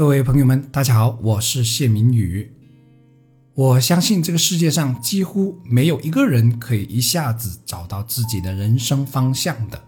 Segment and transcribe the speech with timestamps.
[0.00, 2.50] 各位朋友们，大家好，我是谢明宇。
[3.52, 9.78] 我相信这个世界上几乎没有一个人可以一下子找到自己的人生方向的，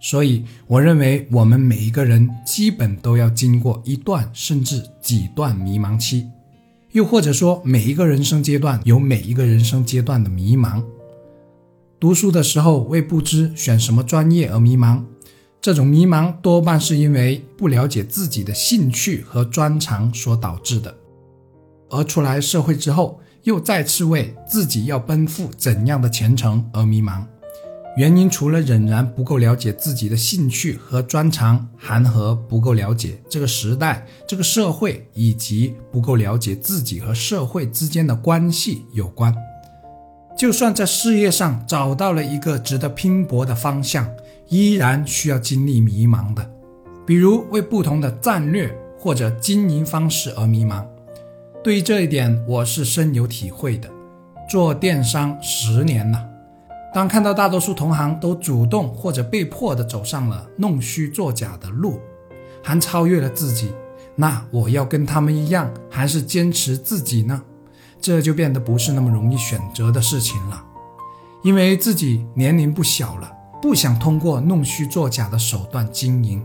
[0.00, 6.26] 所以我认为我们每一个人基本都要经过一段甚至几段迷茫期，
[6.90, 10.82] 又或者说每一个人生阶段有每一个人生阶段的迷茫。
[12.00, 15.04] 读书的时候为不知选什么专业而迷茫。
[15.60, 20.94] 这种迷茫多半是因为不了解自己的兴趣和专长所导致的，
[21.90, 27.24] 而出来社会之后，又再次为自己要奔赴怎样的前程而迷茫。
[27.96, 39.34] 原因除了仍然不够了解自己的兴趣和专长，还和不够了解这个时代、这个社会，以及不够了解自己和社会之间的关系有关。
[40.36, 44.08] 就算在事业上找到了一个值得拼搏的方向，
[44.48, 46.50] 依然需要经历迷茫的，
[47.06, 50.84] 比如为不同的战略或者经营方式而迷茫。
[51.62, 53.88] 对于这一点，我是深有体会的。
[54.48, 56.24] 做电商十年了，
[56.94, 62.00] 当看到大多数同行都主动或者被迫的走上了弄虚作假的路，
[62.62, 63.70] 还超越了自己，
[64.16, 67.42] 那我要跟他们一样，还是坚持自己呢？
[68.00, 70.64] 这就变得不是那么容易选择的事情了，
[71.42, 73.30] 因为自己年龄不小了，
[73.60, 76.44] 不想通过弄虚作假的手段经营，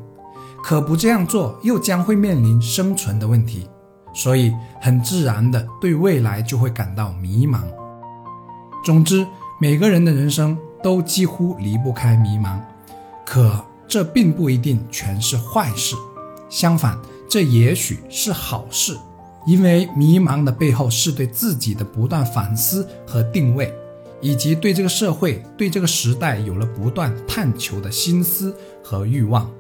[0.64, 3.69] 可不这样做又将会面临生存的问题，
[4.14, 7.61] 所以很自然的对未来就会感到迷茫。
[8.84, 9.25] 总之，
[9.59, 12.59] 每个人的人生都几乎离不开迷茫，
[13.25, 15.95] 可这并不一定全是坏事，
[16.50, 16.97] 相反，
[17.30, 18.97] 这也许是好事。
[19.45, 23.73] 因为迷茫的背后是对自己的不断反思和定位，
[24.23, 29.52] 以及对这个社会、对这个时代有了不断探求的心思和欲望。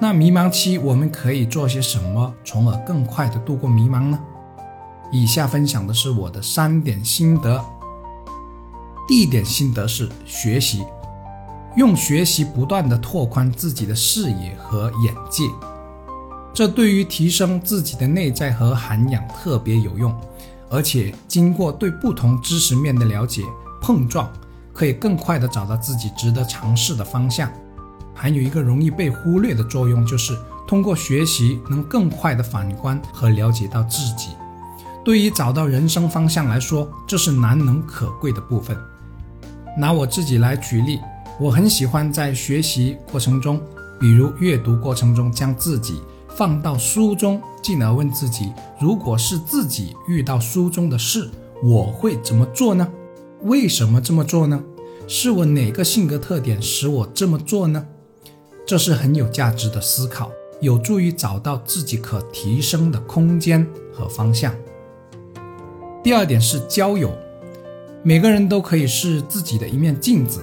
[0.00, 4.18] 那迷茫期我们可以做些什么，从而更快的度过迷茫呢？
[5.10, 7.60] 以下分享的是我的三点心得。
[9.08, 10.84] 第一点心得是学习，
[11.76, 15.42] 用学习不断的拓宽自己的视野和眼界。
[16.52, 20.16] 这对于提升自己的内在和涵养特别有用，
[20.70, 23.42] 而且经过对不同知识面的了解
[23.84, 24.32] 碰撞，
[24.72, 27.50] 可以更快地找到自己值得尝试的方向。
[28.14, 30.34] 还有一个容易被忽略的作用，就是
[30.66, 34.30] 通过学习能更快地反观和了解到自己。
[35.04, 38.74] 对于找到人生方向来说，这是难能可贵的部分。
[39.76, 40.98] 拿我自己来举例，
[41.38, 43.60] 我很喜欢在学习过程中，
[44.00, 46.00] 比如阅读过程中，将自己。
[46.30, 51.30] 放到书中，进而问自己：如果是自己遇到书中的事，
[51.62, 52.88] 我会怎么做呢？
[53.44, 54.62] 为什么这么做呢？
[55.06, 57.86] 是我哪个性格特点使我这么做呢？
[58.66, 60.30] 这是很有价值的思考，
[60.62, 64.54] 有助于找到自己可提升的空间和方向。
[66.02, 67.12] 第二点是交友，
[68.02, 70.42] 每个人都可以是自己的一面镜子，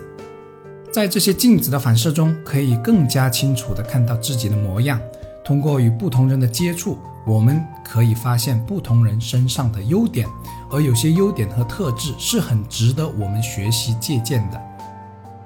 [0.92, 5.02] 在这些镜子的反射中，可以更加清楚地看到自己的模样。
[5.44, 10.28] 通过与不同人的接触，我们可以发现不同人身上的优点，
[10.72, 14.62] 而有些优点和特质是很值得我们学习借鉴的。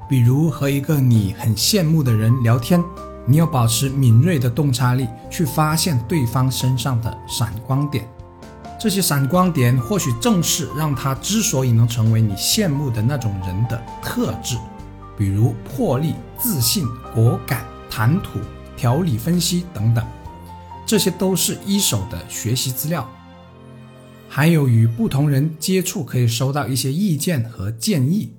[0.08, 2.84] 比如和一个你很羡慕的人聊天，
[3.26, 8.08] 你要保持敏锐的洞察力，去发现对方身上的闪光点。
[8.80, 14.58] 这些闪光点或许正是让他之所以能成为你羡慕的那种人的特质，
[15.18, 18.40] 比如魄力、自信、果敢、谈吐。
[18.78, 20.06] 条理分析等等，
[20.86, 23.10] 这些都是一手的学习资料。
[24.36, 28.34] 还有与不同人接触，可以收到一些意见和建议，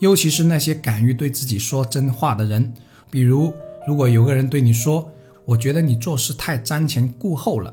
[0.00, 2.74] 尤其是那些敢于对自己说真话的人。
[3.12, 3.54] 比如，
[3.86, 5.08] 如果有个人对你说
[5.46, 7.72] ：“我觉得你做事太瞻前顾后了。”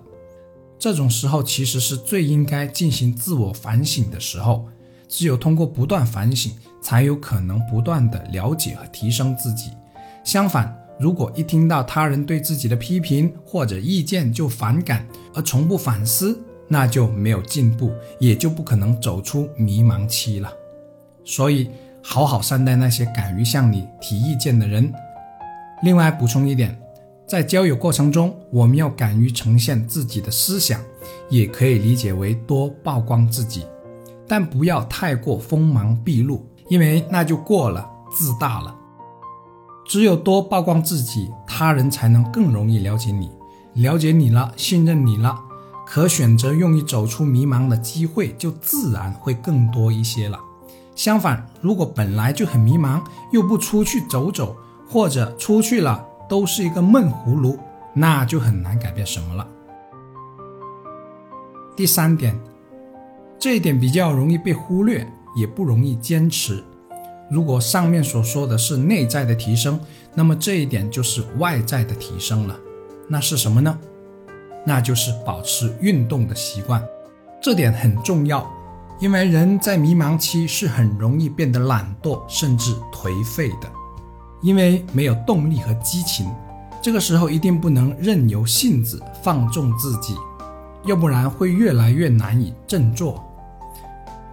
[0.77, 4.67] 这种时候其实是最应该进行自我反省的时候。
[5.09, 9.71] 只有通过不断反省，才有可能不断的了解和提升自己。
[10.23, 20.51] 相反，如果一听到他人对自己的批评或者意见就反感，而从不反思，那就没有进步，也就不可能走出迷茫期了。
[21.23, 21.69] 所以，
[22.01, 24.93] 好好善待那些敢于向你提意见的人。
[25.83, 26.77] 另外补充一点，
[27.27, 30.81] 在交友过程中，我们要敢于呈现自己的思想，
[31.29, 33.65] 也可以理解为多曝光自己，
[34.27, 38.75] 但不要太过锋芒毕露，因为那就过了自大了。
[39.85, 43.29] 只有多曝光自己，他人才能更容易了解你。
[43.73, 45.37] 了解你了，信任你了，
[45.89, 50.37] 可选择用于走出迷茫的机会就自然会更多一些了。
[50.95, 53.01] 相反，如果本来就很迷茫，
[53.31, 57.57] 又不出去走走，或者出去了都是一个闷葫芦，
[57.93, 59.47] 那就很难改变什么了。
[61.75, 62.37] 第三点，
[63.39, 65.07] 这一点比较容易被忽略，
[65.37, 66.61] 也不容易坚持。
[67.29, 69.79] 如果上面所说的是内在的提升，
[70.13, 72.57] 那么这一点就是外在的提升了。
[73.07, 73.77] 那是什么呢？
[74.67, 76.85] 那就是保持运动的习惯。
[77.41, 78.45] 这点很重要，
[78.99, 83.71] 因为人在迷茫期是很容易变得懒惰，甚至颓废的，
[84.41, 86.29] 因为没有动力和激情。
[86.81, 90.17] 这个时候一定不能任由性子放纵自己，
[90.83, 93.23] 要不然会越来越难以振作。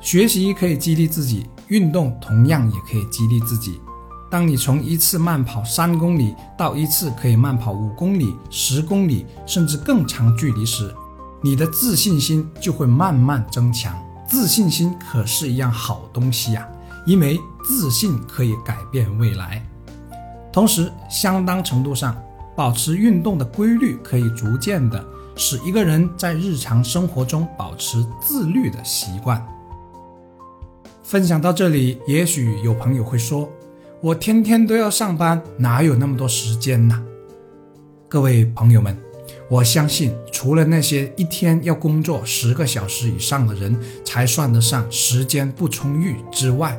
[0.00, 3.80] 学习可以激励自己，运动同样也可以激励自己。
[4.34, 10.92] 当你从一次慢跑三公里到一次可以慢跑五公里、十公里，甚至更长距离时，
[11.40, 13.96] 你的自信心就会慢慢增强。
[14.26, 16.69] 自信心可是一样好东西呀，
[17.06, 19.64] 因为自信可以改变未来。
[20.52, 22.20] 同时，相当程度上。
[22.56, 25.04] 保持运动的规律，可以逐渐的
[25.37, 29.44] 使一个人在日常生活中保持自律的习惯。
[31.04, 33.48] 分享到这里，也许有朋友会说
[34.04, 37.02] ：“我天天都要上班，哪有那么多时间呢？”
[38.06, 38.94] 各位朋友们，
[39.48, 43.74] 我相信，除了那些一天要工作十个小时以上的人
[44.04, 46.78] 才算得上时间不充裕之外，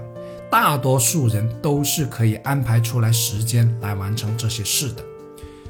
[0.52, 5.04] 大多数人都是可以安排出来时间来完成这些事的。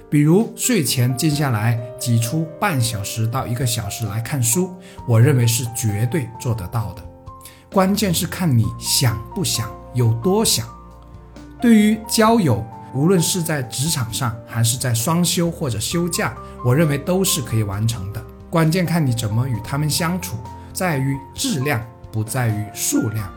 [0.10, 4.74] 比如睡前静下来挤出半小时到一个小时来看书，
[5.08, 7.02] 我认为是绝对做得到的。
[7.72, 10.68] 关键是看你想不想，有多想。
[11.66, 12.64] 对于交友，
[12.94, 18.24] 无论是在职场上还是在双休或者休假，我认为都是可以完成的。
[18.52, 20.38] 关键看你怎么与他们相处，
[20.72, 23.28] 在于质量，不在于数量。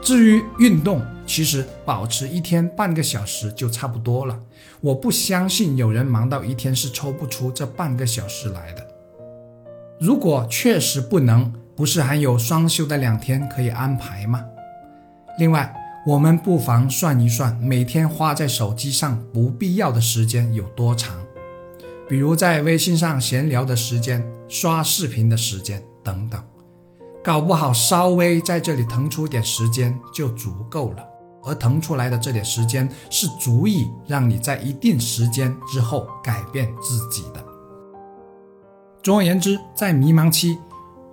[0.00, 4.38] 至于运动，其实保持一天半个小时就差不多了。
[4.80, 8.86] 我不相信有人忙到一天是抽不出这半个小时来的。
[9.98, 14.44] 如果确实不能，不是还有双休的两天可以安排吗？
[15.38, 15.74] 另外，
[16.04, 21.16] 我们不妨算一算每天花在手机上不必要的时间有多长，
[22.08, 26.42] 比如在微信上闲聊的时间、刷视频的时间等等。
[27.22, 31.06] 搞不好稍微在这里腾出点时间就足够了，
[31.44, 37.40] 而腾出来的这点时间是足以让你在一定时间之后改变自己的。
[39.04, 40.58] 总而言之，在迷茫期，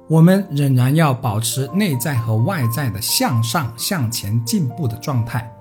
[0.09, 5.53] 我们仍然要保持内在和外在的向上向前进步的状态，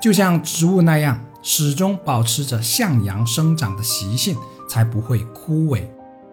[0.00, 4.34] 就像植物那样，始终保持着向阳生长的习性，
[4.66, 5.82] 才不会枯萎。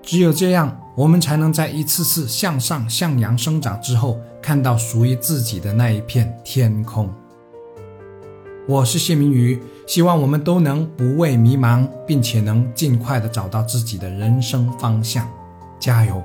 [0.01, 7.13] 只有这样，我们才能在一次次向上向阳生长之后，看到属于自己的那一片天空。
[8.69, 15.27] 我是谢明宇，希望我们都能不畏迷茫，并且能尽快的找到自己的人生方向。
[15.77, 16.23] 加油！